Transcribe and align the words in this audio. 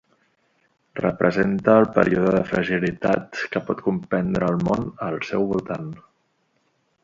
Representa 0.99 1.75
el 1.81 1.85
període 1.97 2.31
de 2.37 2.41
fragilitat 2.53 3.43
que 3.53 3.63
pot 3.69 3.85
comprendre 3.91 4.51
el 4.55 4.59
món 4.71 4.91
al 5.09 5.23
seu 5.33 5.49
voltant. 5.55 5.97